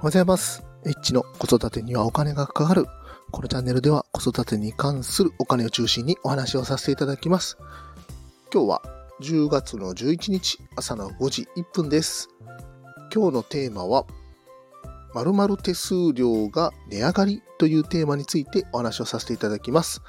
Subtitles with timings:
[0.00, 0.64] おはようございます。
[0.86, 2.86] エッチの子育てにはお金がかかる。
[3.32, 7.58] このチャンネルでは子育てに関するお金を中心にお話をさせていただきます。
[8.50, 8.82] 今日は
[9.20, 12.30] 10月の11日朝の5時1分です。
[13.14, 14.06] 今日のテーマは、
[15.12, 20.00] 〇〇手数料が値上がりというテーマについてお話をさせていただきます。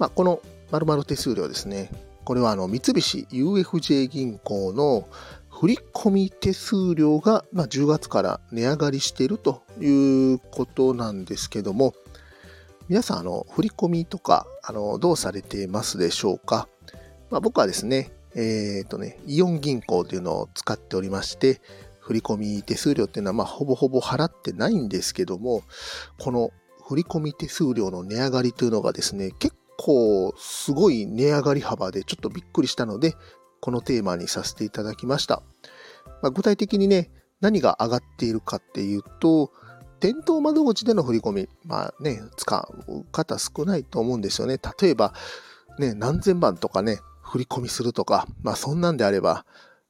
[0.00, 0.40] まあ、この
[0.72, 1.92] 〇〇手数料ですね。
[2.24, 5.08] これはあの三菱 UFJ 銀行の
[5.62, 11.94] 振込手数料が、まあ、10月から値上がりしているということなんですけども、
[12.88, 16.68] 皆さん、あの、振込とか、あの、どうされてますでしょうか？
[17.30, 21.60] まあ、僕はですね、えっ、とね、イオン銀行というのを使っておりまして、
[22.00, 25.62] 振込手数料っていうのは、まあ、ほぼほぼ払ってないんですけども、
[26.18, 26.50] この
[26.88, 33.14] 振込手数料の値上がりというのがですね、結構すごい値上がり幅でちょっとびっくりしたので、
[33.62, 35.40] このテーマにさせていただきました。
[36.20, 39.52] まあ、具体的にね、何が上がっているかっていうと、
[40.00, 44.58] 店頭窓口での振り込み、まあね、使う方少ないと思うんですよね。
[44.80, 45.14] 例えば、
[45.78, 49.46] ね、何千万とかね、振り込みするとか、まあそんなんであれば、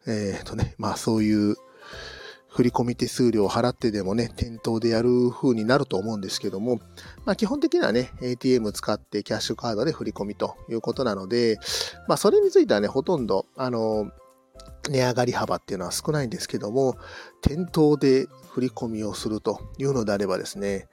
[0.07, 1.57] えっ、ー、とね、まあそういう
[2.55, 6.81] 振込手数料を払ってでもね、店頭でやる風になると思うんですけども、
[7.25, 11.59] まあ基本的にはね、ATM 使ってキャッシュカードで振り込みということなので、
[12.09, 14.11] まあそれについてはね、ほとんど、あの、
[14.91, 16.97] 値上がり幅っていうのは少ないんですけども、
[17.41, 20.89] 店頭で振り込みをするというのであればですね、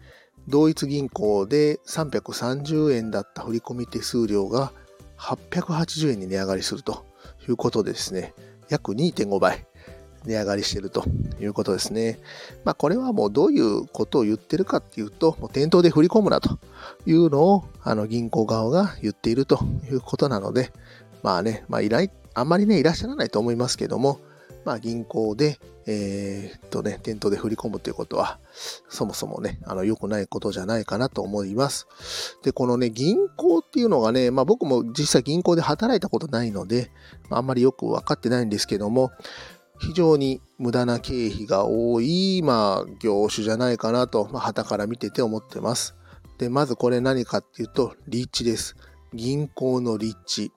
[0.48, 4.72] 同一銀行で330円だった振込手数料が
[5.18, 7.06] 880円に値上がりすると
[7.48, 8.34] いうことでですね、
[8.70, 9.68] 約2.5倍
[10.26, 11.04] 値上がりしていると
[11.40, 12.20] いうことですね。
[12.64, 16.60] まあこれはもうどういうことを言ってるかっていうと、もう店頭で振り込むなと
[17.06, 19.60] いうのをあの銀行側が言っていると
[19.92, 20.72] いうことなので、
[21.24, 24.20] まあね、まあ依頼、あんまりね、いらっしゃらないと思いますけども、
[24.66, 28.40] まあ銀行で、えー、っとね、店頭で振り込むということは、
[28.90, 31.88] そもそもね、あの、良くないことじゃないかなと思います。
[32.44, 36.92] で、このね、銀行っていうのがね、まあ僕も実際銀行で働いたことないので、
[37.30, 39.12] あんまりよくわかってないんですけども、
[39.80, 45.96] 非常に無駄な経費が多い、まあ、業種じゃないかなと、まあ、旗から見てて思ってます。
[46.38, 48.76] で、まずこれ何かっていうと、立地です。
[49.14, 50.52] 銀行の立地。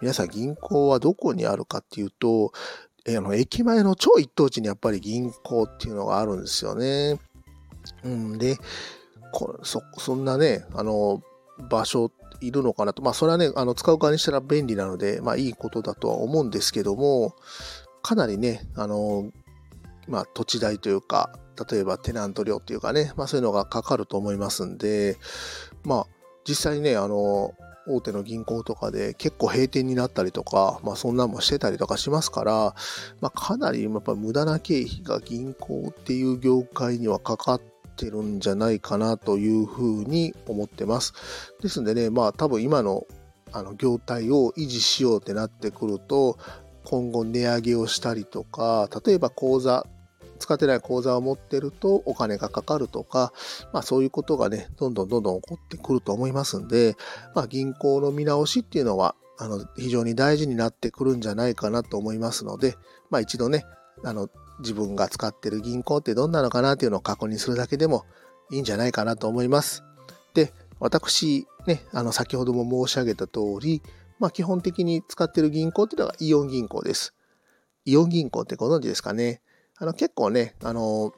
[0.00, 2.52] 皆さん銀行はどこにあるかっていうと、
[3.04, 7.18] えあの駅前の超一等地にやっぱり銀行っていうのがあるんですよね。
[8.04, 8.58] うんで、
[9.32, 11.22] こそそんなね、あの、
[11.68, 13.02] 場所いるのかなと。
[13.02, 17.34] まあ、それはね、あの使う側にしたら便利なので、まあ、いいことだとは思うんですけども、
[18.02, 19.30] かなりね、あの、
[20.08, 21.38] まあ、土地代というか、
[21.70, 25.16] 例えばテナント料っていうかね、まあ、そういうのがかかると思いますんで、
[25.84, 26.06] まあ、
[26.46, 27.54] 実際ね、あの、
[27.86, 32.74] 大手の銀行とかで結構閉店になったりとか、まあそんなんもしてたりとかしますから、
[33.20, 37.60] まあかなりやっぱ無駄な経費が銀行っていう業界にはかかっ
[37.96, 41.12] てるんじゃないかなというふうに思ってます。
[41.60, 43.06] ですんでね、まあ多分今の
[43.52, 46.38] あの業態を維持しようってなってくると、
[46.84, 49.86] 今後値上げをしたりとか、例えば口座、
[50.38, 53.32] 使ってない口座を持ってるとお金がかかるとか、
[53.72, 56.96] まあそういうことがね、どんどんどんどん起こってくると思いますんで、
[57.34, 62.76] まあ銀行の見直しっていうのは、あの、非常に大事になってくるんじゃないかなと思いますので、
[63.10, 63.64] まあ一度ね、
[64.04, 64.28] あの、
[64.58, 68.04] 自分が使ってる銀行ってどんなのかなっていうのを確認するだけでも
[68.50, 69.82] いいんじゃないかなと思います。
[70.34, 73.82] で、私、ね、あの、先ほども申し上げた通り、
[74.22, 77.12] まあ基本的に使ってる銀行っていうのがイオン銀行です。
[77.84, 79.42] イオン銀行ってご存知ですかね？
[79.76, 81.12] あの結構ね、あの、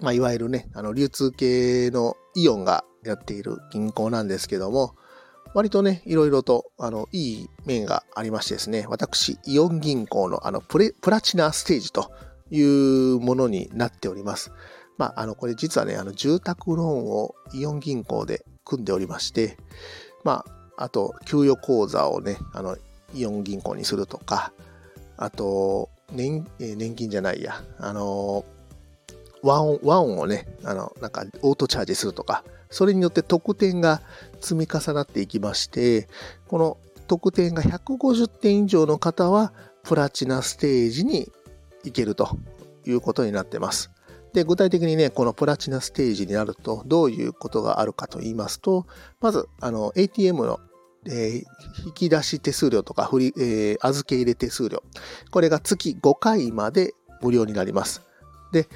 [0.00, 4.94] まあ、いわゆるね、あの流通系のイオンがやっている銀行なんですけども、
[5.52, 12.10] 割とね、いろいろと、あの、いい面がありましてですね、私、イオン銀行のあのプレ、プラチナステージと
[12.50, 14.52] いうものになっております。
[14.96, 19.58] まあ、あの、これ実はね、あの、住宅ローンをイオン銀行で組んでおりまして、
[20.24, 22.76] まあ、あと、給与口座をね、あの、
[23.14, 24.52] イオン銀行にするとか、
[25.16, 28.44] あと、年、年金じゃないや、あの、
[29.42, 34.00] 和音、和音をね、あの、なんか、オートチャージするとか、それによって得点が
[34.40, 36.08] 積み重なっていきまして、
[36.48, 39.52] この得点が150点以上の方は、
[39.82, 41.30] プラチナステージに
[41.84, 42.38] 行けると
[42.86, 43.91] いうことになってます。
[44.32, 48.86] で、具体的にね、このプラチナステージになると、どういうことがあるかと言いますと、
[49.20, 50.60] まず、あの、ATM の
[51.04, 54.82] えー、引き出し手数料とか振り、えー、預け入れ手数料。
[55.30, 58.02] これが月5回まで無料になります。
[58.52, 58.68] で、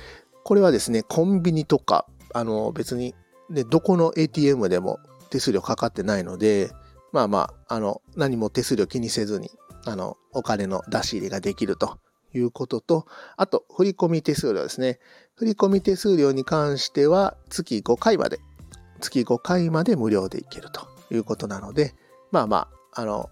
[0.42, 3.14] これはですね、コンビニとか、あの、別に、
[3.48, 4.98] ね、どこの ATM でも
[5.30, 6.70] 手数料かかってないので、
[7.12, 9.50] まあまあ、あの、何も手数料気にせずに、
[9.84, 11.98] あの、お金の出し入れができると
[12.36, 13.06] いうことと、
[13.36, 14.98] あと、振込手数料ですね。
[15.34, 18.38] 振込手数料に関しては、月5回まで、
[19.00, 21.94] 月5回まで無料でいけるということなので、
[22.30, 23.30] まあまあ、あの、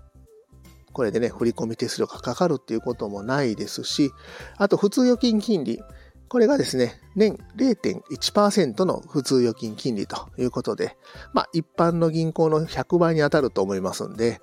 [0.92, 4.12] これでね、振込手数料がかかるっていうこともないですし、
[4.56, 5.82] あと、普通預金金利。
[6.28, 10.96] これがですね、年0.1%の普通預金金利ということで、
[11.32, 14.40] まあ一般の銀行の100倍に当たると思いますんで、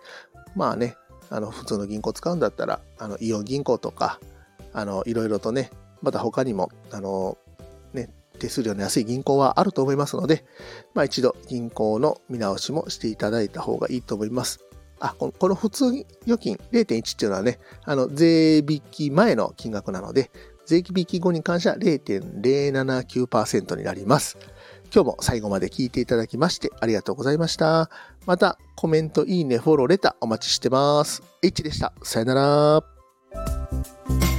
[0.55, 0.95] まあね、
[1.29, 4.19] あの普通の銀行使うんだったら、あのイオン銀行とか、
[4.73, 5.71] あのいろいろとね、
[6.01, 7.37] また他にも、あの
[7.93, 8.09] ね、
[8.39, 10.45] 手数料の安い銀行はあると思いますので、
[10.93, 14.59] まあ一度銀行の見直しもしていただいた方がいいと思います。
[14.99, 15.85] あ、このこの普通
[16.25, 20.31] 預金0.1っていうのはね、あの税引き前の金額なので、
[20.65, 24.37] 税引き後に関しては0.079%になります。
[24.93, 27.89] 今日も最後まで聞いていただきましてありがとうございました。
[28.25, 31.23] またコメント、いいね、フォロー、レターお待ちしてます。
[31.41, 31.93] H でした。
[32.03, 34.30] さよなら。